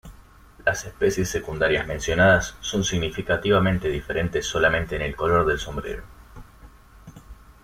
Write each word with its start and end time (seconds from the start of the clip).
Las 0.65 0.83
especies 0.85 1.29
secundarias 1.29 1.85
mencionadas, 1.85 2.55
son 2.59 2.83
significativamente 2.83 3.87
diferentes 3.87 4.47
solamente 4.47 4.95
en 4.95 5.03
el 5.03 5.15
color 5.15 5.45
del 5.45 5.59
sombrero. 5.59 6.01